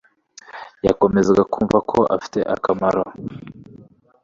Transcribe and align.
Yakomezaga 0.85 1.43
kumva 1.53 1.77
ko 1.89 1.99
afite 2.15 2.39
akamaro 2.55 3.03